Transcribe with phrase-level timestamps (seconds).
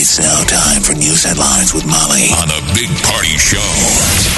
[0.00, 3.58] It's now time for news headlines with Molly on the Big Party Show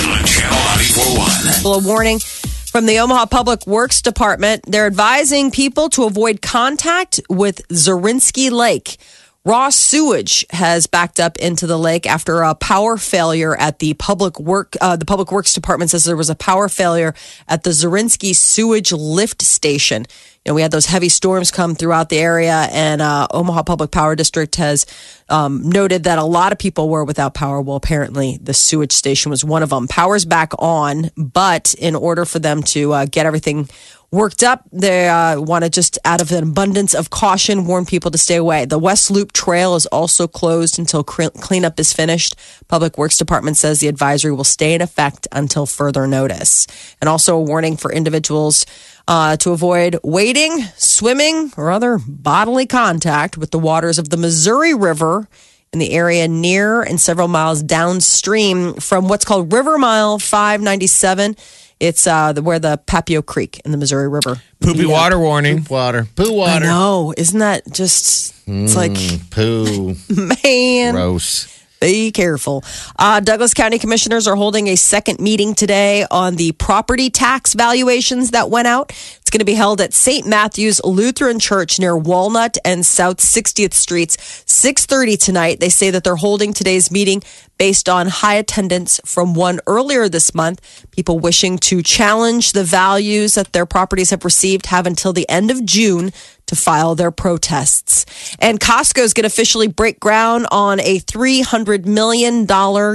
[0.09, 1.63] on Channel 941.
[1.63, 4.65] Well, a warning from the Omaha Public Works Department.
[4.67, 8.97] They're advising people to avoid contact with Zorinsky Lake.
[9.43, 14.39] Raw sewage has backed up into the lake after a power failure at the public
[14.39, 14.77] work.
[14.83, 17.15] Uh, the public works department says there was a power failure
[17.49, 20.05] at the Zorinsky sewage lift station.
[20.45, 23.91] You know, we had those heavy storms come throughout the area, and uh, Omaha Public
[23.91, 24.85] Power District has
[25.31, 27.63] um, noted that a lot of people were without power.
[27.63, 29.89] Well, apparently the sewage station was one of them.
[29.89, 33.71] Power's back on, but in order for them to uh, get everything
[34.13, 34.65] worked up.
[34.73, 38.37] They uh, want to just, out of an abundance of caution, warn people to stay
[38.37, 38.65] away.
[38.65, 42.35] The West Loop Trail is also closed until cleanup is finished.
[42.69, 46.67] Public Works Department says the advisory will stay in effect until further notice.
[47.01, 48.67] And also a warning for individuals
[49.07, 54.75] uh, to avoid wading, swimming, or other bodily contact with the waters of the Missouri
[54.75, 55.29] River
[55.73, 61.37] in the area near and several miles downstream from what's called River Mile 597.
[61.81, 64.41] It's uh, the, where the Papio Creek in the Missouri River.
[64.61, 65.67] Poopy water warning.
[65.69, 66.07] Water.
[66.15, 66.67] Poo water.
[66.67, 68.97] No, Isn't that just, it's like,
[69.31, 69.97] Poo.
[70.45, 70.93] man.
[70.95, 71.60] Gross.
[71.81, 72.63] Be careful.
[72.99, 78.33] Uh, Douglas County commissioners are holding a second meeting today on the property tax valuations
[78.33, 78.91] that went out.
[78.91, 80.27] It's going to be held at St.
[80.27, 85.61] Matthew's Lutheran Church near Walnut and South 60th Streets, 6:30 tonight.
[85.61, 87.23] They say that they're holding today's meeting
[87.57, 90.61] based on high attendance from one earlier this month.
[90.91, 95.51] People wishing to challenge the values that their properties have received have until the end
[95.51, 96.13] of June
[96.51, 98.05] to file their protests.
[98.39, 102.47] And Costco is going to officially break ground on a $300 million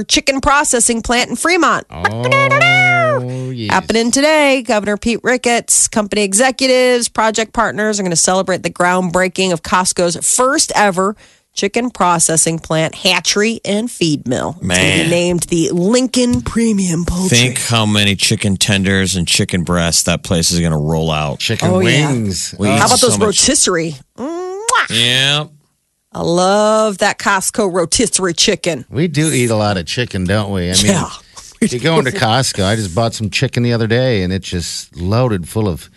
[0.06, 1.86] chicken processing plant in Fremont.
[1.90, 3.70] Oh, yes.
[3.72, 4.62] Happening today.
[4.62, 10.16] Governor Pete Ricketts, company executives, project partners are going to celebrate the groundbreaking of Costco's
[10.16, 11.16] first ever
[11.56, 14.50] chicken processing plant, hatchery, and feed mill.
[14.50, 15.04] It's to Man.
[15.06, 17.36] be named the Lincoln Premium Poultry.
[17.38, 21.38] Think how many chicken tenders and chicken breasts that place is going to roll out.
[21.40, 22.12] Chicken Oh, yeah.
[22.12, 22.52] wings.
[22.52, 23.26] How about So those much.
[23.26, 23.96] rotisserie?
[24.18, 24.60] Mwah.
[24.90, 25.46] Yeah.
[26.12, 28.84] I love that Costco rotisserie chicken.
[28.90, 30.70] We do eat a lot of chicken, don't we?
[30.70, 31.10] I mean, Yeah.
[31.60, 32.64] you go into Costco.
[32.64, 35.90] I just bought some chicken the other day, and it's just loaded full of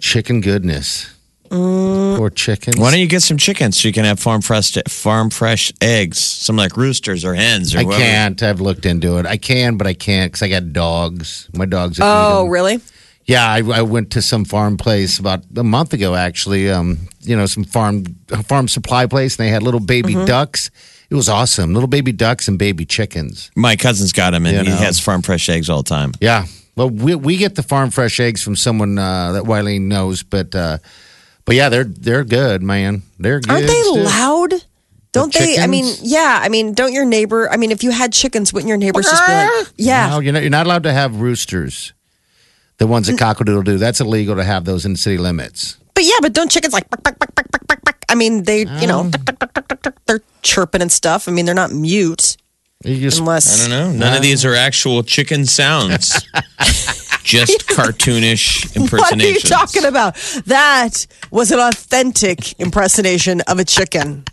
[0.00, 1.06] chicken goodness.
[1.54, 2.16] Mm.
[2.16, 2.76] Poor chickens.
[2.76, 6.18] Why don't you get some chickens so you can have farm fresh farm fresh eggs,
[6.18, 8.02] some like roosters or hens or I whatever.
[8.04, 8.42] can't.
[8.42, 9.26] I've looked into it.
[9.26, 11.48] I can, but I can't because I got dogs.
[11.54, 11.98] My dogs.
[11.98, 12.50] That Oh, eat 'em.
[12.50, 12.80] really?
[13.26, 16.14] Yeah, I, I went to some farm place about a month ago.
[16.14, 18.04] Actually, um, you know, some farm
[18.44, 20.26] farm supply place, and they had little baby Mm-hmm.
[20.26, 20.70] ducks.
[21.10, 21.72] It was awesome.
[21.74, 23.50] Little baby ducks and baby chickens.
[23.54, 26.12] My cousin's got them, and You he has farm fresh eggs all the time.
[26.20, 26.46] Yeah.
[26.76, 30.54] Well, we we get the farm fresh eggs from someone uh, that Wileen knows, but
[30.54, 30.78] uh,
[31.44, 33.02] but yeah, they're they're good, man.
[33.18, 33.50] They're good.
[33.50, 34.04] Aren't they stuff.
[34.04, 34.54] loud?
[35.12, 35.58] Don't The they?
[35.58, 36.40] I mean, yeah.
[36.42, 37.48] I mean, don't your neighbor?
[37.50, 40.08] I mean, if you had chickens, wouldn't your neighbors just be like, yeah?
[40.08, 41.92] No, you're not, you're not allowed to have roosters.
[42.78, 43.78] The ones that cockadoodle do.
[43.78, 45.76] That's illegal to have those in city limits.
[45.94, 46.90] But yeah, but don't chickens like?
[46.90, 47.34] Buck, buck, buck?
[48.08, 49.10] I mean, they, you know,
[50.06, 51.28] they're chirping and stuff.
[51.28, 52.36] I mean, they're not mute
[52.84, 53.66] just unless.
[53.66, 54.06] I don't know.
[54.06, 56.26] None of these are actual chicken sounds.
[57.24, 59.18] Just cartoonish impersonation.
[59.18, 60.14] What are you talking about?
[60.46, 64.24] That was an authentic impersonation of a chicken.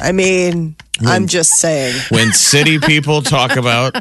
[0.00, 0.76] I mean,
[1.06, 1.94] I'm just saying.
[2.10, 3.96] When city people talk about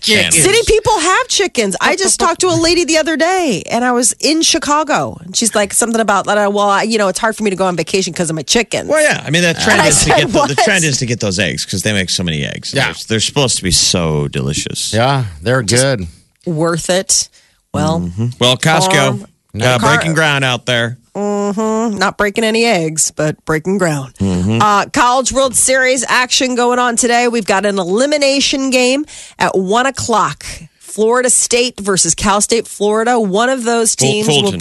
[0.00, 0.42] chickens.
[0.42, 1.76] City people have chickens.
[1.80, 5.36] I just talked to a lady the other day, and I was in Chicago, and
[5.36, 6.38] she's like something about that.
[6.38, 8.36] Uh, well, I, you know, it's hard for me to go on vacation because of
[8.36, 8.88] my chickens.
[8.88, 9.22] Well, yeah.
[9.24, 11.38] I mean, the trend I is to get the, the trend is to get those
[11.38, 12.74] eggs because they make so many eggs.
[12.74, 12.86] Yeah.
[12.86, 14.92] they're, they're supposed to be so delicious.
[14.92, 16.06] yeah, they're good.
[16.44, 17.28] Worth it.
[17.76, 19.28] Well, Well, Costco,
[19.62, 20.98] uh, breaking ground out there.
[21.14, 24.14] not breaking any eggs, but breaking ground.
[24.20, 27.28] Uh, College World Series action going on today.
[27.28, 29.06] We've got an elimination game
[29.38, 30.44] at one o'clock.
[30.78, 33.20] Florida State versus Cal State Florida.
[33.20, 34.58] One of those teams will Fulton.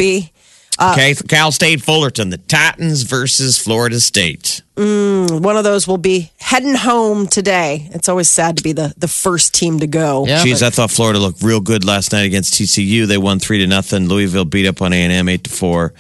[0.79, 4.61] Be okay, Cal State Fullerton, the Titans versus Florida State.
[4.75, 7.87] one of those will be heading home today.
[7.91, 10.25] It's always sad to be the, the first team to go.
[10.27, 13.07] Yeah, Geez, I thought Florida looked real good last night against TCU.
[13.07, 14.07] They won three to nothing.
[14.07, 15.93] Louisville beat up on A and M eight to four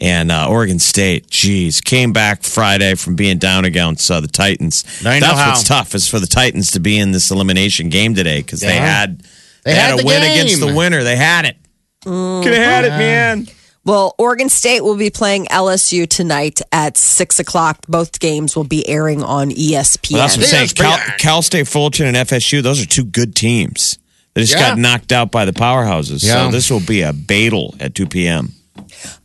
[0.00, 4.84] And uh, Oregon State, geez, came back Friday from being down against uh, the Titans.
[5.04, 5.48] I know That's how.
[5.50, 8.76] what's tough is for the Titans to be in this elimination game today because they
[8.76, 10.32] had they, They had, had a the win game.
[10.46, 11.04] against the winner.
[11.04, 11.56] They had it.
[12.04, 13.46] Could have had it, man.
[13.84, 17.78] Well, Oregon State will be playing LSU tonight at six o'clock.
[17.88, 20.12] Both games will be airing on ESPN.
[20.12, 20.68] Well, that's what I'm saying.
[20.78, 23.98] Yeah, Cal, Cal State Fullerton and FSU, those are two good teams.
[24.34, 24.70] They just Yeah.
[24.70, 26.24] got knocked out by the powerhouses.
[26.24, 26.46] Yeah.
[26.46, 28.52] So this will be a battle at 2 p.m.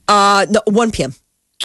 [0.08, 1.14] uh, no, one p.m.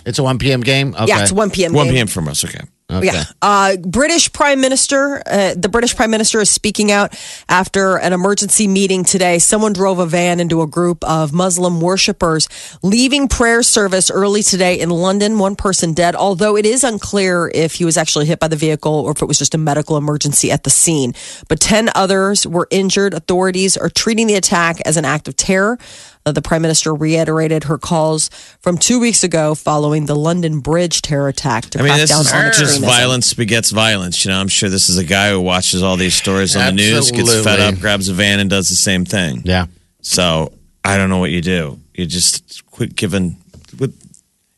[0.04, 0.60] It's a 1 p.m.
[0.60, 0.94] game?
[0.94, 1.06] Okay.
[1.06, 1.72] Yeah, it's one p.m.
[1.72, 2.06] 1 p.m.
[2.06, 2.44] from us.
[2.44, 2.60] Okay.
[2.90, 3.06] Okay.
[3.06, 3.24] Yeah.
[3.40, 7.18] Uh, British Prime Minister, uh, the British Prime Minister is speaking out
[7.48, 9.38] after an emergency meeting today.
[9.38, 12.48] Someone drove a van into a group of Muslim worshippers,
[12.82, 15.38] leaving prayer service early today in London.
[15.38, 18.92] One person dead, although it is unclear if he was actually hit by the vehicle
[18.92, 21.14] or if it was just a medical emergency at the scene.
[21.48, 23.14] But 10 others were injured.
[23.14, 25.78] Authorities are treating the attack as an act of terror.
[26.24, 28.28] Uh, the prime minister reiterated her calls
[28.60, 32.10] from two weeks ago following the London Bridge terror attack to I mean, crack this
[32.10, 32.84] down is on just extremism.
[32.88, 34.24] violence begets violence.
[34.24, 36.72] You know, I'm sure this is a guy who watches all these stories on the
[36.82, 39.42] news, gets fed up, grabs a van, and does the same thing.
[39.44, 39.66] Yeah.
[40.00, 40.52] So
[40.84, 41.80] I don't know what you do.
[41.94, 43.36] You just quit giving.
[43.78, 43.98] With,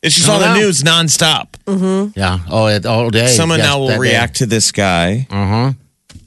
[0.02, 0.60] it's just on the know.
[0.60, 2.12] news nonstop.
[2.14, 2.40] Yeah.
[2.50, 3.26] Oh, it, all day.
[3.28, 4.00] Someone Yes, now will that day.
[4.00, 5.72] react to this guy, Uh-huh.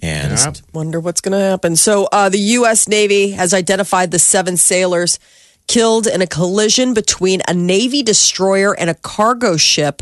[0.01, 0.57] And Yep.
[0.73, 1.75] Wonder what's going to happen.
[1.75, 2.87] So, uh, the U.S.
[2.87, 5.19] Navy has identified the seven sailors
[5.67, 10.01] killed in a collision between a Navy destroyer and a cargo ship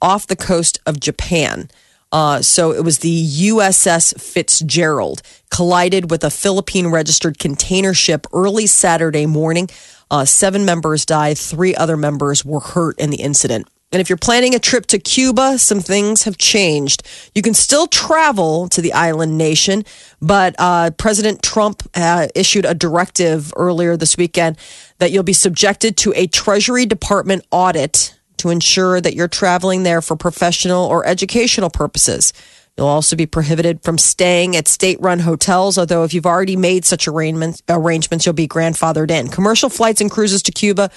[0.00, 1.70] off the coast of Japan.
[2.12, 8.66] Uh, so it was the USS Fitzgerald collided with a Philippine registered container ship early
[8.66, 9.68] Saturday morning.
[10.10, 13.68] Uh, seven members died, three other members were hurt in the incident.
[13.92, 17.04] And if you're planning a trip to Cuba, some things have changed.
[17.34, 19.84] You can still travel to the island nation,
[20.20, 24.58] but uh, President Trump uh, issued a directive earlier this weekend
[24.98, 30.02] that you'll be subjected to a Treasury Department audit to ensure that you're traveling there
[30.02, 32.32] for professional or educational purposes.
[32.76, 36.84] You'll also be prohibited from staying at state run hotels, although if you've already made
[36.84, 39.28] such arrangements, arrangements, you'll be grandfathered in.
[39.28, 40.90] Commercial flights and cruises to Cuba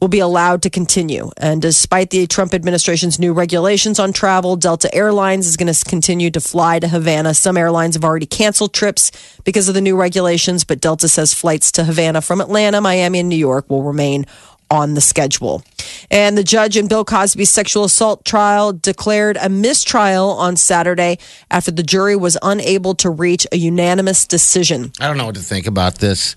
[0.00, 1.30] will be allowed to continue.
[1.36, 6.30] And despite the Trump administration's new regulations on travel, Delta Airlines is going to continue
[6.30, 7.34] to fly to Havana.
[7.34, 9.10] Some airlines have already canceled trips
[9.44, 13.28] because of the new regulations, but Delta says flights to Havana from Atlanta, Miami, and
[13.28, 14.26] New York will remain
[14.70, 15.62] on the schedule.
[16.10, 21.18] And the judge in Bill Cosby's sexual assault trial declared a mistrial on Saturday
[21.50, 24.92] after the jury was unable to reach a unanimous decision.
[25.00, 26.36] I don't know what to think about this.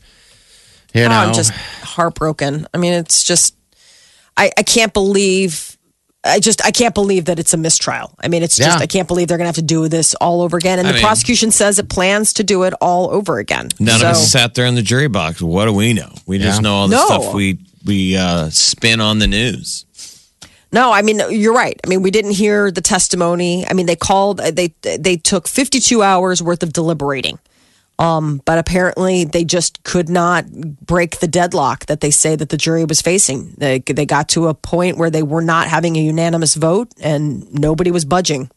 [0.94, 2.68] You know, I'm just heartbroken.
[2.74, 3.56] I mean, it's just,
[4.36, 5.78] I, I can't believe,
[6.24, 8.14] I just, I can't believe that it's a mistrial.
[8.20, 8.84] I mean, it's just, Yeah.
[8.84, 10.80] I can't believe they're going to have to do this all over again.
[10.80, 13.70] And I the mean- prosecution says it plans to do it all over again.
[13.80, 15.42] none So- of us sat there in the jury box.
[15.42, 16.14] What do we know?
[16.26, 17.06] We just know all the No.
[17.06, 19.86] stuff we we uh, spin on the news.
[20.74, 21.80] No, I mean you're right.
[21.86, 23.66] I mean we didn't hear the testimony.
[23.66, 27.40] I mean they called they they took 52 hours worth of deliberating.
[28.00, 32.58] Um, but apparently they just could not break the deadlock that they say that the
[32.58, 33.56] jury was facing.
[33.58, 37.52] They they got to a point where they were not having a unanimous vote and
[37.54, 38.52] nobody was budging.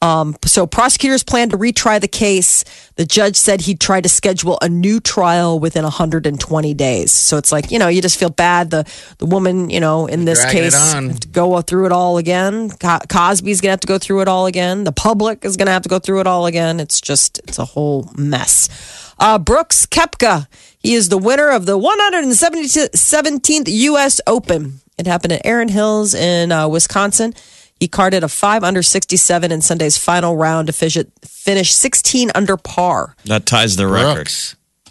[0.00, 2.64] Um, so prosecutors plan to retry the case.
[2.94, 7.10] The judge said he'd try to schedule a new trial within 120 days.
[7.10, 8.70] So it's like, you know, you just feel bad.
[8.70, 8.84] The
[9.18, 10.74] the woman, you know, in this Dragging case,
[11.20, 12.70] to go through it all again.
[12.70, 14.84] Co- Cosby's gonna have to go through it all again.
[14.84, 16.78] The public is gonna have to go through it all again.
[16.78, 18.68] It's just, it's a whole mess.
[19.18, 20.46] Uh, Brooks Koepka,
[20.78, 24.20] he is the winner of the 117th U.S.
[24.28, 24.80] Open.
[24.96, 27.34] It happened at Erin Hills in uh, Wisconsin.
[27.80, 30.72] He carded a five under 67 in Sunday's final round to
[31.24, 33.14] finish 16 under par.
[33.24, 34.28] That ties the record.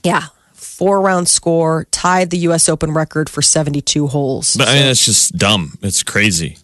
[0.03, 0.24] Yeah.
[0.53, 2.70] Four round score, tied the U.S.
[2.70, 4.56] Open record for 72 holes.
[4.56, 5.77] But I mean, it's just dumb.
[5.82, 6.58] It's crazy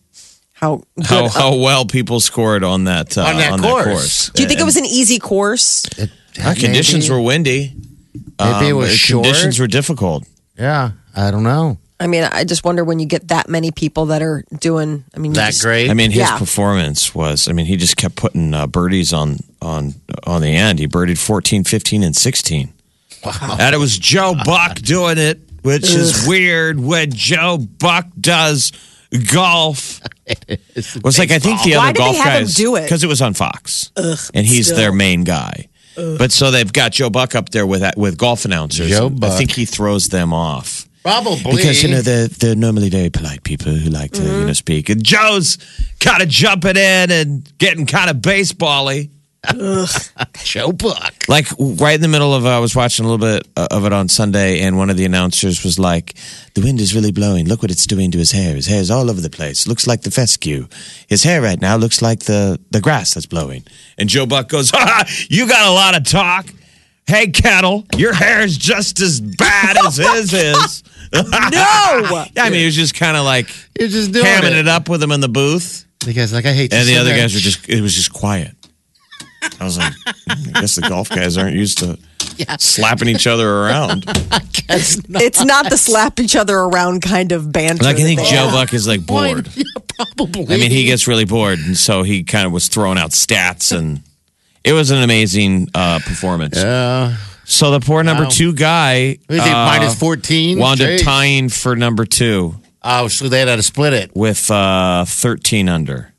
[0.53, 4.29] how good, how how well people scored on that uh, On that course.
[4.29, 5.85] Do you think it was an easy course?
[5.97, 6.09] It,
[6.41, 7.73] Uh, conditions maybe- were windy.
[8.39, 9.25] Maybe it Um, was the short.
[9.25, 10.23] Conditions were difficult.
[10.57, 11.77] Yeah, I don't know.
[12.03, 15.03] I mean, I just wonder when you get that many people that are doing.
[15.15, 15.89] I mean, That just- great.
[15.89, 16.37] I mean, his Yeah.
[16.37, 17.47] performance was.
[17.47, 19.95] I mean, he just kept putting uh, birdies on on
[20.25, 20.79] on the end.
[20.79, 22.73] He birdied 14, 15, and sixteen.
[23.25, 23.57] Wow.
[23.59, 28.71] And it was Joe Buck doing it, which is weird when Joe Buck does
[29.31, 30.01] golf.
[30.25, 32.83] It was like I think the Why other did golf guys do it?
[32.83, 33.91] because it was on Fox,
[34.33, 34.77] and he's still.
[34.77, 35.67] their main guy.
[35.97, 38.89] But so they've got Joe Buck up there with with golf announcers.
[38.89, 40.87] Joe and I think he throws them off.
[41.03, 44.39] Probably Because you know they're they're normally very polite people who like to Mm-hmm.
[44.39, 44.89] you know speak.
[44.89, 45.57] And Joe's
[45.99, 49.09] kind of jumping in and getting kind of basebally.
[50.45, 51.13] Joe Buck.
[51.27, 53.85] Like right in the middle of, uh, I was watching a little bit uh, of
[53.85, 56.13] it on Sunday, and one of the announcers was like,
[56.53, 57.45] "The wind is really blowing.
[57.47, 58.55] Look what it's doing to his hair.
[58.55, 59.67] His hair's all over the place.
[59.67, 60.67] Looks like the fescue.
[61.07, 63.63] His hair right now looks like the the grass that's blowing."
[63.97, 66.47] And Joe Buck goes, ha, "You got a lot of talk.
[67.05, 70.83] Hey, Kettle, your hair's just as bad as his is."
[71.13, 71.21] No.
[71.51, 73.47] yeah, I mean, he was just kind of like
[73.79, 74.57] You're just doing hamming it.
[74.57, 75.85] it up with him in the booth.
[76.05, 76.71] The guy's like, I hate.
[76.71, 77.17] to And the other that.
[77.17, 78.55] guys were just, it was just quiet.
[79.59, 79.93] I was like,
[80.29, 81.97] I guess the golf guys aren't used to
[82.59, 84.05] slapping each other around.
[84.67, 85.19] Guys, no.
[85.19, 87.83] It's not the slap each other around kind of banter.
[87.83, 89.49] Like, I think Joe they- Buck is like bored.
[89.55, 89.63] Yeah,
[90.15, 90.55] probably.
[90.55, 91.59] I mean, he gets really bored.
[91.59, 94.01] And so he kind of was throwing out stats and
[94.63, 96.57] it was an amazing uh, performance.
[96.57, 97.17] Yeah.
[97.45, 98.29] So the poor number Wow.
[98.29, 100.57] two guy What is he, uh, minus 14?
[100.59, 101.03] wound up Jeez.
[101.03, 104.11] tying for number two Oh, so they had to split it.
[104.13, 106.13] with uh, 13 under.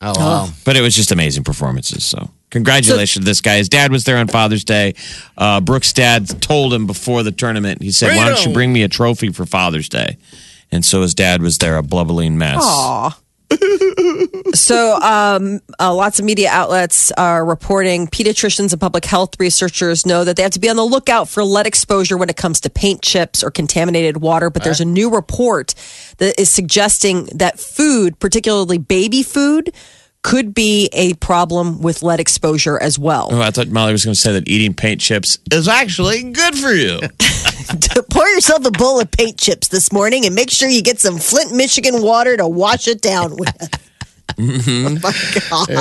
[0.00, 0.48] Oh, wow.
[0.64, 2.04] But it was just amazing performances.
[2.04, 3.56] So congratulations to this guy.
[3.58, 4.94] His dad was there on Father's Day.
[5.36, 8.52] Uh, Brooks' dad told him before the tournament, he said, Why don't you Freedom.
[8.52, 10.16] bring me a trophy for Father's Day?
[10.70, 12.58] And so his dad was there, a blubbering mess.
[12.60, 13.18] Aw.
[14.54, 20.22] so, um, uh, lots of media outlets are reporting pediatricians and public health researchers know
[20.24, 22.70] that they have to be on the lookout for lead exposure when it comes to
[22.70, 24.50] paint chips or contaminated water.
[24.50, 25.74] But there's a new report
[26.18, 29.72] that is suggesting that food, particularly baby food,
[30.22, 33.28] could be a problem with lead exposure as well.
[33.30, 36.56] Oh, I thought Molly was going to say that eating paint chips is actually good
[36.56, 36.98] for you.
[38.10, 41.18] Pour yourself a bowl of paint chips this morning and make sure you get some
[41.18, 43.70] Flint, Michigan water to wash it down with.
[44.36, 44.96] Mm-hmm.
[45.50, 45.74] Oh my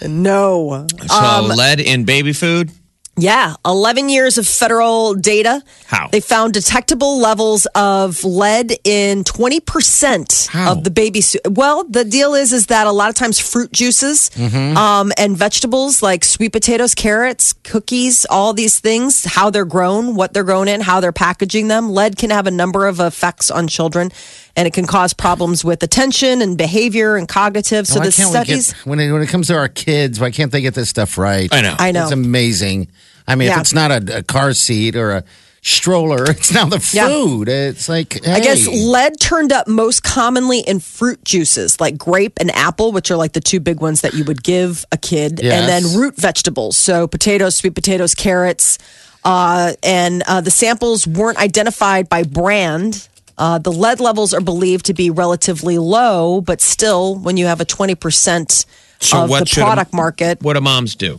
[0.00, 0.10] God.
[0.10, 0.86] No.
[1.06, 2.70] so um, lead in baby food?
[3.18, 5.62] Yeah, 11 years of federal data.
[5.86, 6.08] How?
[6.12, 10.72] They found detectable levels of lead in 20% How?
[10.72, 13.72] of the baby su- Well, the deal is is that a lot of times fruit
[13.72, 14.76] juices Mm-hmm.
[14.76, 20.34] um, and vegetables like sweet potatoes, carrots, cookies, all these things, how they're grown, what
[20.34, 21.90] they're grown in, how they're packaging them.
[21.90, 24.10] Lead can have a number of effects on children
[24.56, 27.86] and it can cause problems with attention and behavior and cognitive.
[27.86, 30.20] So why the can't studies we get, when it, when it comes to our kids,
[30.20, 31.48] why can't they get this stuff right?
[31.52, 31.76] I know.
[31.78, 32.02] I know.
[32.04, 32.88] It's amazing.
[33.26, 33.54] I mean, Yeah.
[33.56, 35.24] if it's not a, a car seat or a
[35.62, 37.08] stroller, it's now the Yeah.
[37.08, 37.48] food.
[37.48, 42.50] It's like, I guess lead turned up most commonly in fruit juices like grape and
[42.52, 45.68] apple, which are like the two big ones that you would give a kid, and
[45.68, 46.76] then root vegetables.
[46.76, 48.78] So potatoes, sweet potatoes, carrots.
[49.24, 53.08] Uh, and uh, the samples weren't identified by brand.
[53.36, 57.60] Uh, the lead levels are believed to be relatively low, but still, when you have
[57.60, 58.64] a 20%
[59.00, 61.18] So of what the should a- product market, What do moms do?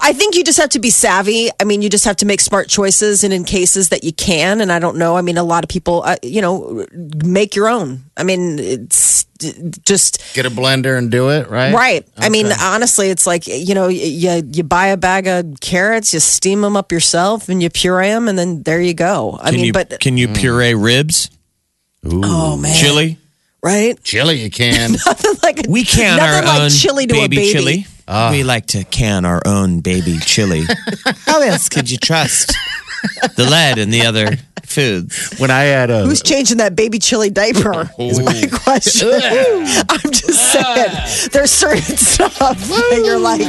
[0.00, 1.50] I think you just have to be savvy.
[1.60, 4.60] I mean, you just have to make smart choices, and in cases that you can,
[4.62, 5.16] and I don't know.
[5.16, 6.86] I mean, a lot of people, uh, you know,
[7.24, 8.04] make your own.
[8.16, 9.24] I mean, it's
[9.84, 11.74] just get a blender and do it, right?
[11.74, 12.08] right.
[12.16, 16.20] I mean, honestly, it's like you know, you you buy a bag of carrots, you
[16.20, 19.38] steam them up yourself, and you puree them, and then there you go.
[19.40, 21.30] I Can mean, you, but can you puree ribs?
[22.06, 23.18] oh man, Chili?
[23.62, 24.02] right?
[24.02, 24.92] Chili, you can.
[25.06, 27.52] Nothing like a, We can nothing our like own chili to baby, a baby.
[27.52, 27.86] chili.
[28.10, 28.30] Ah.
[28.32, 30.62] we like to can our own baby chili.
[31.26, 32.54] How else could you trust
[33.36, 35.34] the lead and the other foods?
[35.38, 36.04] when I had a.
[36.04, 37.90] Who's changing that baby chili diaper?
[37.98, 39.10] Is my question.
[39.90, 43.40] I'm just saying, there's certain stuff that you're like,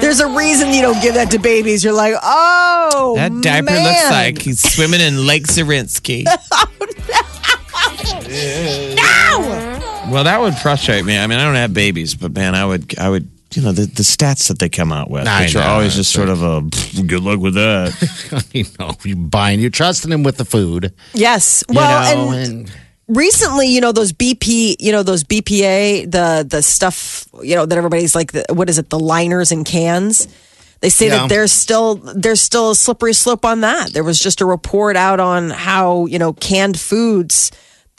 [0.00, 1.82] there's a reason you don't give that to babies.
[1.82, 3.82] You're like, oh, That diaper man.
[3.84, 6.26] looks like he's swimming in Lake Zorinsky.
[7.84, 10.12] Oh, no.
[10.12, 11.18] Well, that would frustrate me.
[11.18, 13.82] I mean, I don't have babies, but man, I would, I would, you know, the,
[13.82, 16.42] the stats that they come out with, I which are know, always just sort of
[16.42, 18.48] a "Pfft, good luck with that.
[18.52, 20.92] you know, you buying, you're trusting him with the food.
[21.14, 21.62] Yes.
[21.68, 22.72] You Well, know, and
[23.08, 27.76] recently, you know, those BP, you know, those BPA, the the stuff, you know, that
[27.76, 30.28] everybody's like, the, what is it, the liners and cans.
[30.80, 31.18] They say Yeah.
[31.18, 33.92] that there's still there's still a slippery slope on that.
[33.92, 37.52] There was just a report out on how you know canned foods.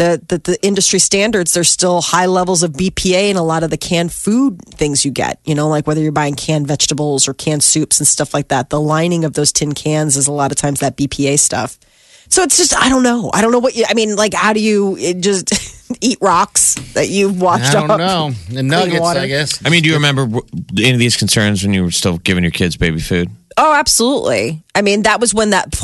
[0.03, 3.69] The, the, the industry standards, there's still high levels of BPA in a lot of
[3.69, 5.39] the canned food things you get.
[5.45, 8.69] You know, like whether you're buying canned vegetables or canned soups and stuff like that.
[8.69, 11.79] The lining of those tin cans is a lot of times that BPA stuff.
[12.27, 13.29] So it's just I don't know.
[13.33, 13.85] I don't know what you.
[13.87, 17.91] I mean, like, how do you eh, just eat rocks that you've washed I don't
[17.91, 17.99] up?
[17.99, 18.31] know.
[18.49, 19.05] The nuggets.
[19.05, 19.65] I guess.
[19.65, 20.39] I mean, do you remember
[20.77, 23.29] any of these concerns when you were still giving your kids baby food?
[23.57, 24.63] Oh, absolutely.
[24.75, 25.75] I mean, that was when that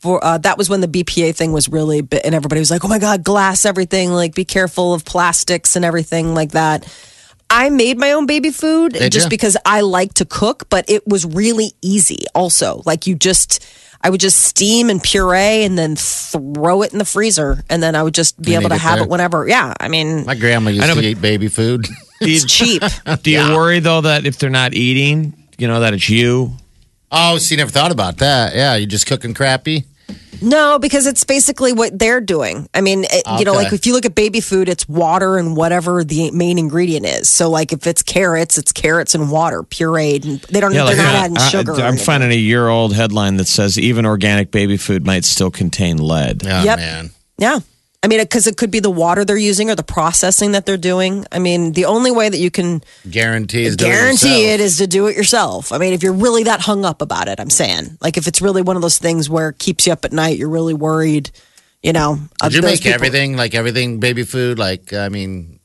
[0.00, 2.84] for, uh, that was when the BPA thing was really big, and everybody was like,
[2.84, 4.10] "Oh my god, glass, everything!
[4.12, 6.86] Like, be careful of plastics and everything like that."
[7.48, 9.30] I made my own baby food Did just ya?
[9.30, 12.24] because I like to cook, but it was really easy.
[12.34, 13.64] Also, like you just,
[14.02, 17.94] I would just steam and puree and then throw it in the freezer, and then
[17.94, 19.04] I would just be And able to it have there.
[19.04, 19.46] it whenever.
[19.46, 21.82] Yeah, I mean, My grandma used I know, to but- eat baby food.
[22.20, 22.82] Do you, it's cheap.
[23.22, 26.52] do you worry though that if they're not eating, you know, that it's you?
[27.12, 28.54] Oh, so you never thought about that.
[28.54, 29.84] Yeah, you're just cooking crappy.
[30.42, 32.68] No, because it's basically what they're doing.
[32.74, 35.56] I mean, it, you know, like if you look at baby food, it's water and
[35.56, 37.30] whatever the main ingredient is.
[37.30, 40.74] So, like if it's carrots, it's carrots and water pureed, and they don't.
[40.74, 41.72] Yeah, they're like not adding I- sugar.
[41.72, 45.50] or I'm finding a year old headline that says even organic baby food might still
[45.50, 46.42] contain lead.
[46.46, 46.78] Oh, Yep.
[46.78, 47.10] man.
[47.38, 47.60] Yeah.
[48.06, 50.76] I mean, because it could be the water they're using or the processing that they're
[50.76, 51.26] doing.
[51.32, 54.54] I mean, the only way that you can Guarantee is guarantee yourself.
[54.54, 55.72] it is to do it yourself.
[55.72, 58.40] I mean, if you're really that hung up about it, I'm saying, like, if it's
[58.40, 61.32] really one of those things where it keeps you up at night, you're really worried.
[61.82, 64.56] You know, Did you make people- everything like everything baby food?
[64.56, 65.58] Like, I mean,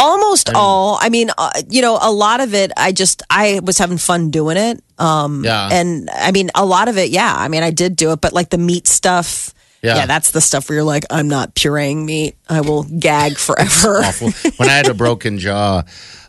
[0.00, 0.98] Almost all.
[1.02, 2.72] I mean, uh, you know, a lot of it.
[2.78, 4.82] I just I was having fun doing it.
[4.98, 5.68] Um, Yeah.
[5.70, 7.10] And I mean, a lot of it.
[7.10, 7.32] Yeah.
[7.36, 9.52] I mean, I did do it, but like the meat stuff.
[9.84, 9.96] Yeah.
[9.96, 12.36] Yeah, that's the stuff where you're like, I'm not pureeing meat.
[12.48, 13.98] I will gag forever.
[14.04, 14.30] awful.
[14.56, 15.82] when I had a broken jaw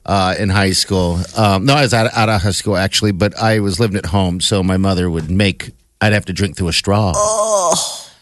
[0.05, 3.33] uh, in high school, um, no, I was out, out of high school actually, but
[3.37, 5.71] I was living at home, so my mother would make.
[6.01, 7.13] I'd have to drink through a straw.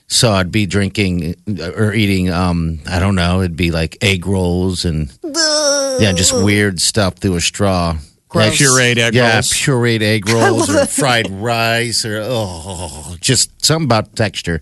[0.06, 2.30] So I'd be drinking uh, or eating.
[2.30, 3.40] Um, I don't know.
[3.40, 7.98] It'd be like egg rolls and yeah, just weird stuff through a straw.
[8.30, 8.62] Gross.
[8.62, 9.52] Pureed egg yeah, rolls.
[9.52, 14.62] pureed egg rolls or fried rice or oh, just something about texture.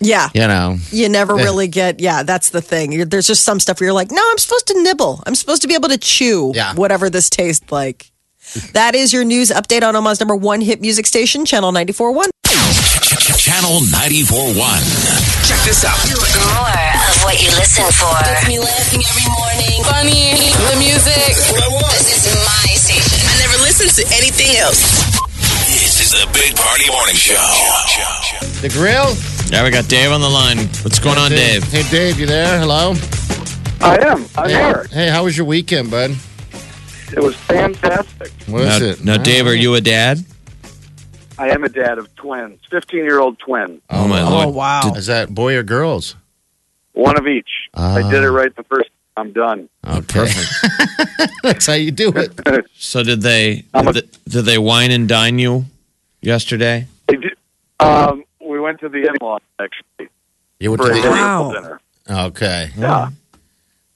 [0.00, 0.28] Yeah.
[0.34, 2.92] You know, You never really get, yeah, that's the thing.
[2.92, 5.22] You're, there's just some stuff where you're like, no, I'm supposed to nibble.
[5.26, 6.74] I'm supposed to be able to chew Yeah.
[6.74, 8.10] whatever this tastes like.
[8.72, 12.28] That is your news update on Omaha's number one hit music station, Channel 94.1.
[13.36, 14.56] Channel 94.1.
[15.48, 15.96] Check this out.
[16.04, 18.12] More of what you listen for.
[18.24, 19.80] Gets me laughing every morning.
[19.84, 20.32] Funny,
[20.68, 21.32] the music.
[21.52, 21.92] What I want.
[22.04, 23.20] This is my station.
[23.28, 24.80] I never listen to anything else.
[25.68, 27.36] This is the Big Party Morning Show.
[28.60, 29.14] the grill.
[29.50, 30.58] Yeah, we got Dave on the line.
[30.82, 31.64] What's going on, Dave?
[31.64, 32.58] Hey, Dave, you there?
[32.58, 32.92] Hello.
[33.80, 34.24] I am.
[34.36, 34.86] I'm Hey, here.
[34.92, 36.10] hey, how was your weekend, bud?
[37.12, 38.30] It was fantastic.
[38.46, 39.04] Was Now, it?
[39.04, 40.22] now, Dave, are you a dad?
[41.38, 44.54] I am a dad of twins, 15 year old twin, Oh, my Oh, lord.
[44.54, 44.92] wow.
[44.96, 46.14] Is that boy or girls?
[46.92, 47.48] one of each.
[47.74, 48.26] I did Ah.
[48.26, 49.28] it right the first time.
[49.28, 49.68] I'm done.
[49.84, 50.04] Okay.
[50.20, 51.32] Perfect.
[51.42, 52.38] That's how you do it.
[52.78, 55.64] So did they I'm a- did, they- did they wine and dine you
[56.20, 56.86] yesterday?
[57.08, 57.36] They did-
[57.80, 58.24] Um, we
[58.68, 60.10] went to the in law actually
[60.60, 61.10] You went for to the.
[61.10, 61.52] Wow.
[61.52, 61.80] dinner.
[62.08, 62.70] Okay.
[62.76, 63.10] Yeah.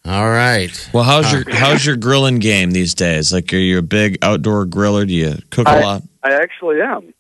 [0.04, 0.90] All right.
[0.92, 3.32] Well, how's your how's your grilling game these days?
[3.32, 5.06] Like, are you a big outdoor griller?
[5.06, 6.02] Do you cook a I, lot?
[6.22, 7.14] I actually am.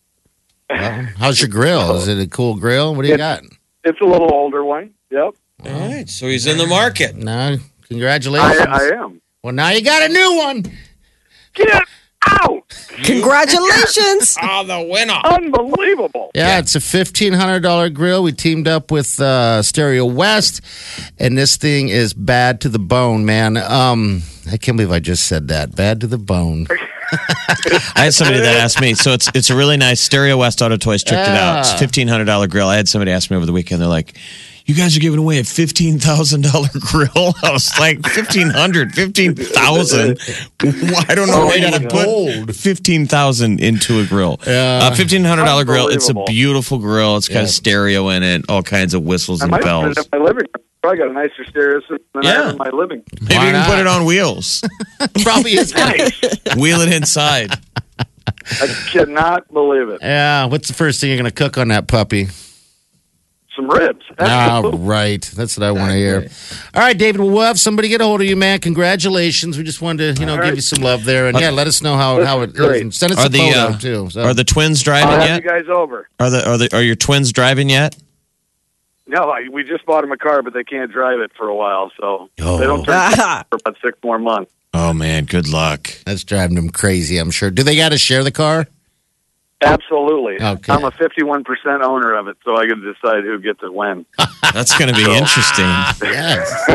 [0.68, 1.96] Well, how's your grill?
[1.96, 2.94] Is it a cool grill?
[2.94, 3.42] What do you got?
[3.84, 4.94] It's a little older one.
[5.10, 5.34] Yep.
[5.64, 7.14] All right, so he's in the market.
[7.14, 7.32] No.
[7.32, 8.66] I, Congratulations.
[8.68, 9.20] I am.
[9.42, 10.62] well, now you got a new one.
[11.54, 11.68] Get
[12.42, 12.62] out!
[13.04, 14.36] Congratulations.
[14.42, 15.18] Oh, the winner!
[15.24, 16.30] Unbelievable.
[16.34, 18.22] Yeah, it's a fifteen hundred dollar grill.
[18.22, 20.60] We teamed up with uh, Stereo West,
[21.18, 23.56] and this thing is bad to the bone, man.
[23.56, 25.74] Um, I can't believe I just said that.
[25.76, 26.66] Bad to the bone.
[27.12, 28.94] I had somebody that asked me.
[28.94, 31.60] So it's it's a really nice Stereo West Auto Toys tricked it out.
[31.60, 31.76] It's Ah.
[31.78, 32.68] fifteen hundred dollar grill.
[32.68, 33.80] I had somebody ask me over the weekend.
[33.82, 34.16] They're like,
[34.66, 38.94] "You guys are giving away a fifteen thousand dollar grill." I was like, fifteen hundred,
[38.94, 40.18] fifteen thousand.
[40.60, 44.40] I don't know Oh, why you gotta put fifteen thousand into a grill.
[44.46, 44.88] Yeah.
[44.92, 45.88] a fifteen hundred dollar grill.
[45.88, 47.16] It's a beautiful grill.
[47.16, 47.44] It's got Yeah.
[47.44, 49.96] a stereo in it, all kinds of whistles I and might put bells.
[49.98, 50.64] it in my living room.
[50.82, 53.02] Probably got a nicer stereo system than I have in my living.
[53.20, 54.62] Maybe Why you can put it on wheels.
[55.22, 55.72] Probably is.
[56.56, 57.52] Wheel it inside.
[58.50, 60.00] I cannot believe it.
[60.02, 60.46] Yeah.
[60.46, 62.26] What's the first thing you're going to cook on that puppy?
[63.54, 64.04] Some ribs.
[64.18, 64.80] All Absolutely.
[64.86, 65.20] right.
[65.36, 66.26] That's what I want to hear.
[66.74, 67.20] All right, David.
[67.20, 68.60] Well, we'll have somebody get a hold of you, man.
[68.60, 69.58] Congratulations.
[69.58, 71.66] We just wanted to, you know, All give you some love there, and yeah, let
[71.66, 72.76] us know how how it This is great.
[72.76, 72.82] is.
[72.82, 74.10] And Send us Are a the photo uh, too.
[74.10, 74.22] So.
[74.22, 75.42] are the twins I'll driving have yet?
[75.44, 76.08] you guys over.
[76.18, 77.94] Are the are the are your twins driving yet?
[79.06, 81.54] No, I, we just bought them a car, but they can't drive it for a
[81.54, 82.56] while, so Oh.
[82.56, 83.10] they don't turn
[83.50, 84.50] for about six more months.
[84.72, 85.90] Oh man, good luck.
[86.06, 87.18] That's driving them crazy.
[87.18, 87.50] I'm sure.
[87.50, 88.66] Do they got to share the car?
[89.62, 90.40] Absolutely.
[90.40, 90.72] Okay.
[90.72, 94.06] I'm a 51% owner of it, so I get to decide who gets it when.
[94.52, 95.64] That's going to be interesting.
[96.02, 96.66] Yes.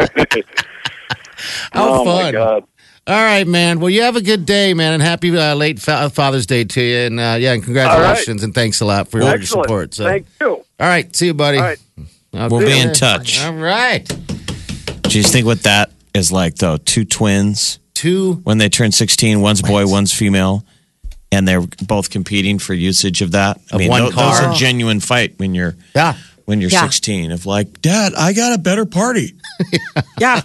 [1.72, 2.34] How oh, my fun.
[2.34, 2.64] God.
[3.06, 3.80] All right, man.
[3.80, 6.82] Well, you have a good day, man, and happy uh, late fa- Father's Day to
[6.82, 6.98] you.
[6.98, 9.66] And uh, yeah, and congratulations, and thanks a lot for all your Excellent.
[9.66, 9.94] support.
[9.94, 10.50] So, Thank you.
[10.50, 11.58] all right, see you, buddy.
[11.58, 11.80] All right.
[12.34, 12.48] Okay.
[12.50, 13.42] We'll be in touch.
[13.46, 14.06] All right.
[15.04, 16.78] Do you think what that is like though?
[16.78, 18.34] Two twins Two.
[18.44, 20.66] when they turn 16, one's boy, one's female,
[21.32, 23.60] and they're both competing for usage of that.
[23.72, 24.44] I Of mean, one tho- those car.
[24.46, 26.14] are genuine fight when you're Yeah.
[26.46, 26.82] when you're Yeah.
[26.84, 29.34] 16 of like, Dad, I got a better party.
[30.20, 30.42] yeah.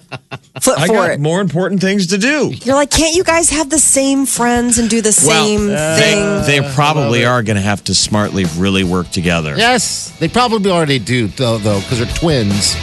[0.60, 1.20] Flip I for got it.
[1.20, 2.52] more important things to do.
[2.64, 6.42] You're like, can't you guys have the same friends and do the same thing?
[6.46, 9.54] They, they probably are going to have to smartly really work together.
[9.56, 12.74] Yes, they probably already do though, though, because they're twins,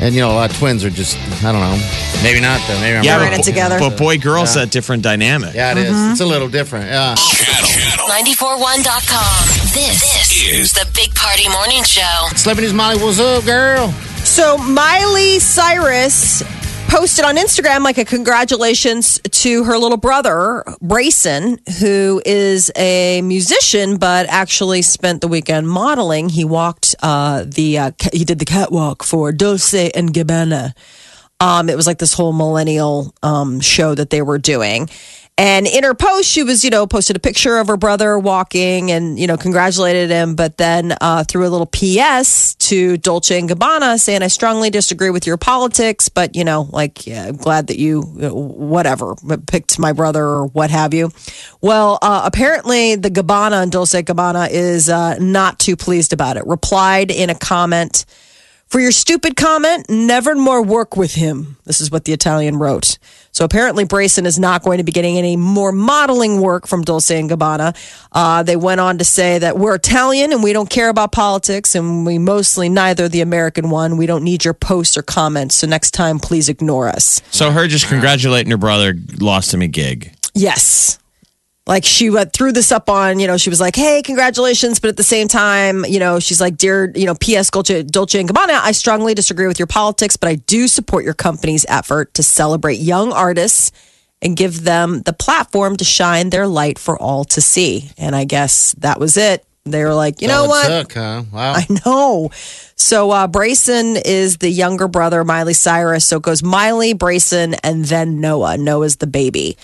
[0.00, 1.78] and you know a lot of twins are just I don't know
[2.22, 2.80] Maybe not though.
[2.80, 3.40] Maybe I'm Yeah, Ran wrong.
[3.40, 3.78] it together.
[3.78, 5.54] But boy, girl's that different dynamic.
[5.54, 5.92] Yeah, it is.
[5.92, 6.12] Mm-hmm.
[6.12, 6.86] It's a little different.
[6.86, 7.14] Yeah.
[7.14, 9.46] Channel, channel 941.com.
[9.72, 12.26] This, is is the Big Party Morning Show.
[12.34, 13.92] Celebrities Molly, what's up, girl?
[14.24, 16.42] So Miley Cyrus
[16.88, 23.98] posted on Instagram like a congratulations to her little brother Braison, who is a musician
[23.98, 26.30] but actually spent the weekend modeling.
[26.30, 30.74] He walked uh, the uh, he did the catwalk for Dolce and Gabbana.
[31.40, 34.88] Um, it was like this whole millennial um, show that they were doing.
[35.38, 38.90] And in her post, she was, you know, posted a picture of her brother walking
[38.90, 43.48] and, you know, congratulated him, but then uh, threw a little PS to Dolce and
[43.48, 47.68] Gabbana saying, I strongly disagree with your politics, but, you know, like, yeah, I'm glad
[47.68, 49.14] that you, whatever,
[49.46, 51.12] picked my brother or what have you.
[51.60, 56.44] Well, uh, apparently the Gabbana and Dolce Gabbana is uh, not too pleased about it.
[56.48, 58.06] Replied in a comment,
[58.68, 61.56] for your stupid comment, never more work with him.
[61.64, 62.98] This is what the Italian wrote.
[63.32, 67.18] So apparently, Braison is not going to be getting any more modeling work from Dolce
[67.18, 67.76] and Gabbana.
[68.12, 71.74] Uh, they went on to say that we're Italian and we don't care about politics,
[71.74, 73.96] and we mostly neither the American one.
[73.96, 75.54] We don't need your posts or comments.
[75.54, 77.22] So next time, please ignore us.
[77.30, 80.14] So her just congratulating her brother lost him a gig.
[80.34, 80.98] Yes.
[81.68, 84.80] Like she went, threw this up on, you know, she was like, hey, congratulations.
[84.80, 87.50] But at the same time, you know, she's like, dear, you know, P.S.
[87.50, 91.12] Dolce, Dolce and Gabbana, I strongly disagree with your politics, but I do support your
[91.12, 93.70] company's effort to celebrate young artists
[94.22, 97.90] and give them the platform to shine their light for all to see.
[97.98, 99.44] And I guess that was it.
[99.66, 100.66] They were like, you know what?
[100.66, 101.24] Took, huh?
[101.30, 101.52] Wow.
[101.52, 102.30] I know.
[102.76, 106.06] So uh, Braison is the younger brother, Miley Cyrus.
[106.06, 108.56] So it goes Miley, Braison, and then Noah.
[108.56, 109.58] Noah's the baby.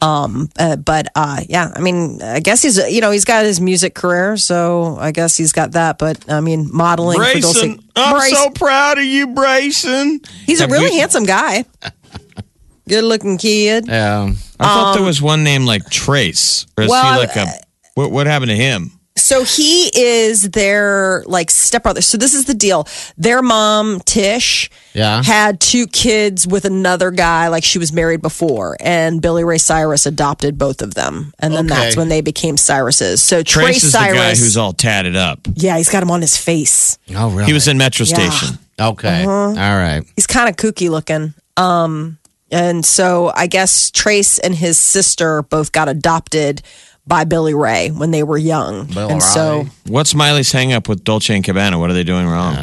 [0.00, 3.60] Um, uh, but uh, yeah, I mean, I guess he's you know he's got his
[3.60, 5.98] music career, so I guess he's got that.
[5.98, 7.60] But I mean, modeling for Dulce.
[7.60, 10.20] Braison, I'm Brace- so proud of you, Braison.
[10.46, 11.64] he's a really you- handsome guy,
[12.88, 13.86] good looking kid.
[13.88, 14.32] yeah.
[14.60, 16.66] I thought there was one name like Trace.
[16.76, 17.46] Or is Um, well, he like a
[17.94, 18.92] what, what happened to him?
[19.18, 22.00] So he is their like stepbrother.
[22.00, 22.86] So this is the deal.
[23.16, 25.22] Their mom, Tish, Yeah.
[25.22, 30.06] had two kids with another guy, like she was married before, and Billy Ray Cyrus
[30.06, 31.74] adopted both of them, and then Okay.
[31.80, 33.18] that's when they became Cyruses.
[33.20, 35.40] So Trey Trace is Cyrus, the guy who's all tatted up.
[35.54, 36.98] yeah, he's got him on his face.
[37.14, 37.44] Oh, really?
[37.46, 38.14] He was in Metro Yeah.
[38.30, 38.58] Station.
[38.80, 39.22] Okay.
[39.24, 39.30] Uh-huh.
[39.48, 40.02] All right.
[40.16, 41.34] He's kind of kooky looking.
[41.56, 42.18] Um,
[42.50, 46.62] and so I guess Trace and his sister both got adopted
[47.08, 49.66] by Billy Ray when they were young, Bill and so.
[49.86, 51.80] What's Miley's hang up with Dolce and Gabbana?
[51.80, 52.54] What are they doing wrong?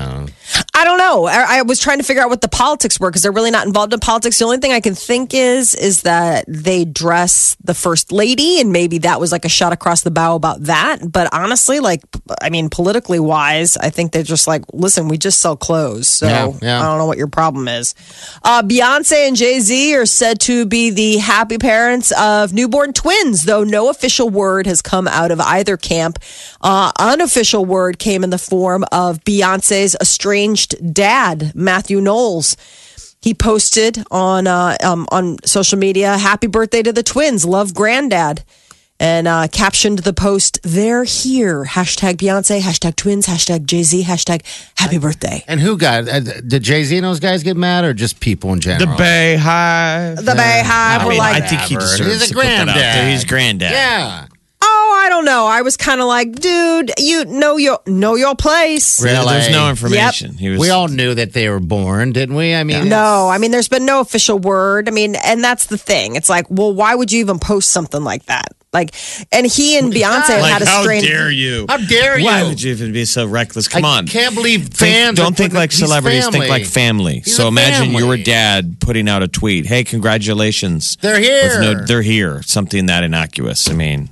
[1.06, 1.26] I know.
[1.26, 3.68] I, I was trying to figure out what the politics were because they're really not
[3.68, 4.40] involved in politics.
[4.40, 8.72] The only thing I can think is is that they dress the first lady, and
[8.72, 11.00] maybe that was like a shot across the bow about that.
[11.12, 12.02] But honestly, like,
[12.42, 16.28] I mean, politically wise, I think they're just like, listen, we just sell clothes, so
[16.28, 16.80] Yeah, yeah.
[16.82, 17.96] I don't know what your problem is.
[18.44, 23.44] Uh, Beyonce and Jay Z are said to be the happy parents of newborn twins,
[23.44, 26.20] though no official word has come out of either camp.
[26.62, 32.58] Uh, unofficial word came in the form of Beyonce's estranged dad, Matthew Knowles.
[33.22, 38.44] He posted on uh, um, on social media, "Happy birthday to the twins, love granddad,"
[39.00, 44.44] and uh, captioned the post, "They're here." Hashtag Beyonce, hashtag twins, hashtag Jay Z, hashtag
[44.78, 45.44] Happy birthday.
[45.48, 46.08] And who got?
[46.08, 48.80] Uh, did Jay Z and those guys get mad, or just people in general?
[48.96, 49.42] The general?
[49.42, 50.16] BeyHive.
[50.18, 50.64] The BeyHive
[51.00, 52.94] I were mean, like, I think he deserves He's a to put that out there.
[52.94, 53.12] granddad.
[53.12, 53.72] He's granddad.
[53.72, 54.28] Yeah.
[55.16, 55.46] I don't know.
[55.48, 59.02] I was kind of like, dude, you know your know your place.
[59.02, 59.26] Really?
[59.26, 60.34] There's no information.
[60.34, 60.60] He was.
[60.60, 62.54] We all knew that they were born, didn't we?
[62.54, 64.90] I mean, No, I mean, there's been no official word.
[64.90, 66.18] I mean, and that's the thing.
[66.18, 68.50] It's like, well, why would you even post something like that?
[68.74, 68.94] Like,
[69.32, 71.08] and he and Beyonce Like, had a how strange.
[71.08, 71.66] dare you?
[71.70, 72.26] How dare you?
[72.26, 73.70] Why would you even be so reckless?
[73.70, 74.08] Come I on.
[74.08, 75.18] can't believe Think- fans.
[75.20, 77.22] are don't think like he's celebrities, think like family.
[77.24, 78.04] He's so a imagine family.
[78.04, 80.98] your dad putting out a tweet, "Hey, congratulations!
[81.00, 81.62] They're here.
[81.62, 83.70] no, they're here." Something that innocuous.
[83.70, 84.10] I mean,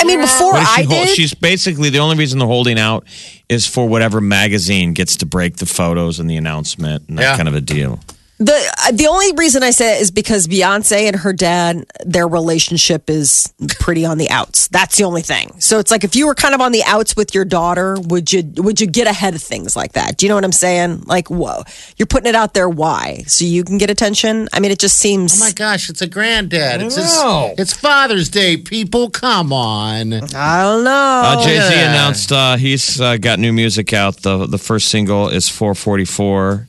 [0.00, 3.04] I mean, before I she hol- did, she's basically the only reason they're holding out
[3.48, 7.36] is for whatever magazine gets to break the photos and the announcement and that Yeah.
[7.36, 8.00] kind of a deal.
[8.38, 12.28] The uh, the only reason I say it is because Beyonce and her dad, their
[12.28, 14.68] relationship is pretty on the outs.
[14.68, 15.58] That's the only thing.
[15.60, 18.32] So it's like if you were kind of on the outs with your daughter, would
[18.32, 20.18] you would you get ahead of things like that?
[20.18, 21.02] Do you know what I'm saying?
[21.06, 21.62] Like, whoa,
[21.96, 22.68] you're putting it out there.
[22.68, 23.24] Why?
[23.26, 24.48] So you can get attention?
[24.52, 25.40] I mean, it just seems.
[25.40, 26.82] Oh my gosh, it's a granddad.
[26.82, 27.14] It's his,
[27.58, 29.08] it's Father's Day, people.
[29.10, 30.12] Come on.
[30.12, 31.22] I don't know.
[31.24, 31.90] Uh, Jay Z yeah.
[31.90, 34.18] announced uh, he's uh, got new music out.
[34.18, 36.66] the The first single is 444,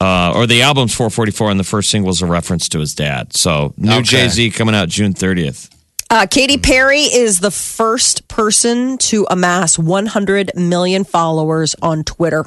[0.00, 3.34] uh, or the album's 444, and the first single is a reference to his dad.
[3.34, 4.02] So new Okay.
[4.02, 5.70] Jay Z coming out June 30th.
[6.10, 12.46] Uh, Katy Perry is the first person to amass 100 million followers on Twitter.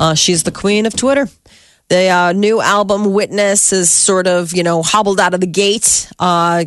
[0.00, 1.28] Uh, she's the queen of Twitter.
[1.88, 6.08] The uh, new album "Witness" is sort of you know hobbled out of the gate,
[6.20, 6.64] uh,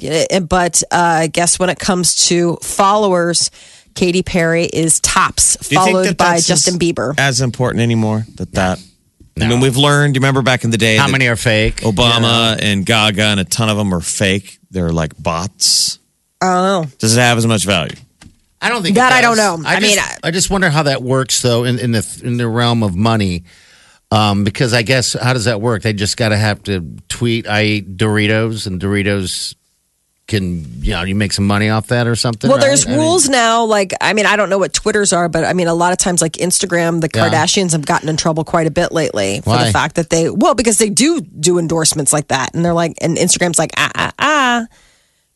[0.50, 3.50] but uh, I guess when it comes to followers,
[3.96, 7.14] Katy Perry is tops, Do you think followed that by Justin Bieber.
[7.18, 8.80] As important anymore that that.
[9.42, 10.16] I mean, we've learned.
[10.16, 11.78] You remember back in the day, How many are fake?
[11.78, 14.60] Obama and Gaga and a ton of them are fake.
[14.70, 16.00] They're like bots.
[16.42, 16.96] I don't know.
[17.00, 17.96] Does it have as much value?
[18.62, 19.68] I don't think That it I don't know.
[19.68, 22.48] I just, mean, I just wonder how that works though in, in the in the
[22.48, 23.44] realm of money.
[24.12, 25.82] Um, because I guess how does that work?
[25.82, 27.48] They just got to have to tweet.
[27.48, 29.56] I eat Doritos, and Doritos
[30.28, 32.50] can you know you make some money off that or something.
[32.50, 32.66] Well, right?
[32.66, 33.66] there's I mean- rules now.
[33.66, 35.98] Like, I mean, I don't know what Twitters are, but I mean, a lot of
[35.98, 37.30] times, like Instagram, the Yeah.
[37.30, 39.66] Kardashians have gotten in trouble quite a bit lately for Why?
[39.66, 42.94] the fact that they, well, because they do do endorsements like that, and they're like,
[43.02, 44.66] and Instagram's like, ah, ah, ah.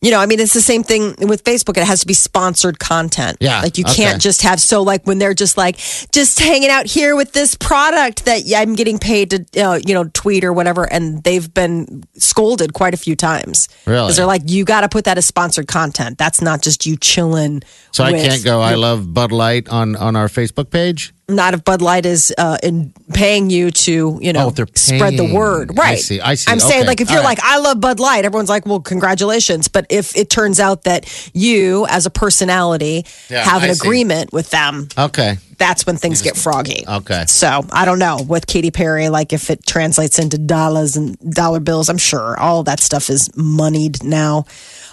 [0.00, 1.76] You know, I mean, it's the same thing with Facebook.
[1.76, 3.38] It has to be sponsored content.
[3.40, 3.94] Yeah, Like, you okay.
[3.94, 5.76] can't just have, so like when they're just like,
[6.12, 10.08] just hanging out here with this product that I'm getting paid to, uh, you know,
[10.12, 10.84] tweet or whatever.
[10.84, 13.68] And they've been scolded quite a few times.
[13.86, 14.06] Really?
[14.06, 16.16] Because they're like, you got to put that as sponsored content.
[16.16, 17.62] That's not just you chilling.
[17.90, 18.60] So I can't go.
[18.60, 21.12] I love Bud Light on on our Facebook page.
[21.30, 25.30] Not if Bud Light is uh, in paying you to, you know, Oh, spread the
[25.34, 25.72] word.
[25.78, 25.98] I Right.
[25.98, 26.50] see, I see.
[26.50, 27.38] I'm saying, like, if you're right.
[27.38, 29.68] like, I love Bud Light, everyone's like, well, congratulations.
[29.68, 33.86] But if it turns out that you, as a personality, Yeah, have an I see.
[33.86, 35.36] agreement with them, Okay.
[35.58, 36.84] that's when things get froggy.
[36.88, 37.24] Okay.
[37.26, 41.60] So I don't know with Katy Perry, like if it translates into dollars and dollar
[41.60, 44.46] bills, I'm sure all that stuff is moneyed now.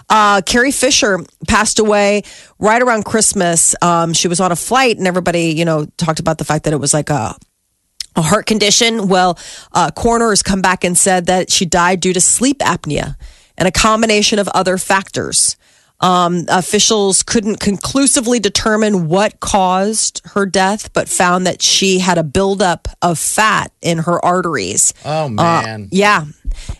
[0.09, 2.23] Uh, Carrie Fisher passed away
[2.59, 3.75] right around Christmas.
[3.81, 6.73] Um, she was on a flight, and everybody, you know, talked about the fact that
[6.73, 7.35] it was like a
[8.15, 9.07] a heart condition.
[9.07, 9.37] Well,
[9.73, 13.15] uh, coroners come back and said that she died due to sleep apnea
[13.57, 15.57] and a combination of other factors.
[16.01, 22.23] Um, officials couldn't conclusively determine what caused her death, but found that she had a
[22.23, 24.93] buildup of fat in her arteries.
[25.05, 25.87] Oh man.
[25.91, 26.25] Yeah.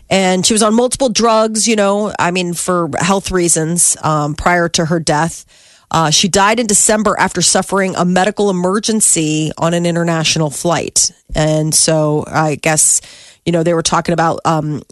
[0.08, 4.68] And she was on multiple drugs, you know, I mean, for health reasons um, prior
[4.70, 5.44] to her death.
[5.90, 11.12] Uh, she died in December after suffering a medical emergency on an international flight.
[11.34, 13.00] And so I guess,
[13.44, 14.82] you know, they were talking about um,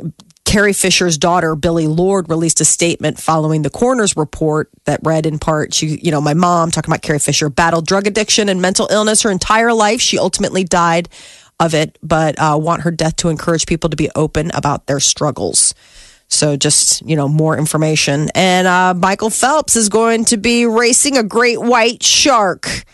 [0.44, 5.38] Carrie Fisher's daughter, Billie Lourd, released a statement following the coroner's report that read in
[5.38, 8.86] part, she, you know, my mom, talking about Carrie Fisher, battled drug addiction and mental
[8.92, 10.00] illness her entire life.
[10.00, 11.08] She ultimately died
[11.60, 15.00] of it, but uh, want her death to encourage people to be open about their
[15.00, 15.74] struggles.
[16.28, 18.28] So just, you know, more information.
[18.34, 22.84] And uh, Michael Phelps is going to be racing a great white shark.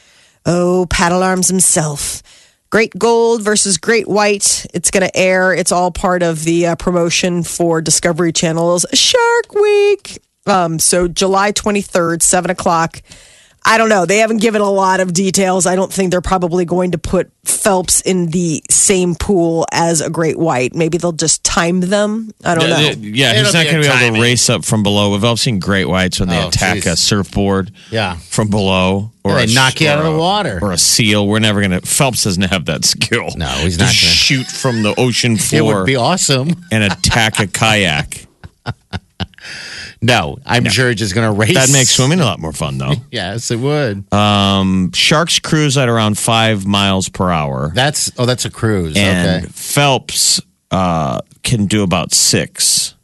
[0.45, 2.23] Oh, paddle arms himself.
[2.71, 4.67] Great Gold versus Great White.
[4.73, 5.53] It's going to air.
[5.53, 10.23] It's all part of the uh, promotion for Discovery Channel's Shark Week.
[10.47, 13.03] Um, so July 23rd, 7 o'clock.
[13.65, 14.07] I don't know.
[14.07, 15.67] They haven't given a lot of details.
[15.67, 20.09] I don't think they're probably going to put Phelps in the same pool as a
[20.09, 20.75] Great White.
[20.75, 22.31] Maybe they'll just time them.
[22.43, 22.79] I don't know.
[22.79, 24.83] Yeah, yeah, he's It'll not be going to a be able to race up from
[24.83, 25.13] below.
[25.13, 26.93] We've all seen great whites when they Oh, attack jeez.
[26.93, 27.71] a surfboard.
[27.91, 28.17] Yeah.
[28.17, 30.59] from below, or Yeah, a they knock you or out of the a- water.
[30.63, 31.27] or a seal.
[31.29, 31.87] We're never going to.
[31.87, 33.29] Phelps doesn't have that skill.
[33.37, 33.95] No, he's to not gonna.
[33.95, 35.61] shoot from the ocean floor.
[35.61, 36.65] It floor would be awesome.
[36.73, 38.27] and attack a kayak.
[40.03, 41.55] No, I'm sure it's just going to race.
[41.55, 42.95] That makes swimming a lot more fun, though.
[43.11, 44.11] Yes, it would.
[44.15, 48.97] Um, sharks cruise at around five miles per hour, that's oh, that's a cruise.
[48.97, 49.53] and okay.
[49.53, 52.95] Phelps uh, can do about six,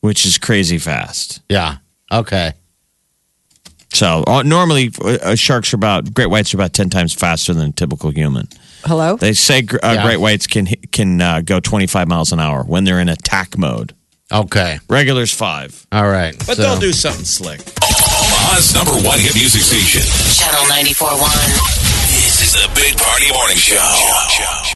[0.00, 1.40] which is crazy fast.
[1.48, 1.78] Yeah.
[2.12, 2.52] Okay.
[3.92, 7.70] So uh, normally, uh, sharks are about great whites are about ten times faster than
[7.70, 8.46] a typical human.
[8.84, 9.16] Hello?
[9.16, 10.04] They say uh, Yeah.
[10.04, 13.58] great whites can can uh, go twenty five miles an hour when they're in attack
[13.58, 13.94] mode.
[14.32, 14.78] Okay.
[14.90, 16.36] Regulars five, All right.
[16.46, 17.60] but So- they'll do something slick.
[17.60, 20.02] Omaha's number one hit music station.
[20.36, 21.32] Channel 94.1.
[22.12, 24.58] This is the Big Party Morning Show.